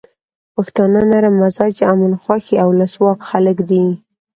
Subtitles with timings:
[0.55, 3.83] پښتانه نرم مزاجه، امن خوښي او ولسواک خلک دي.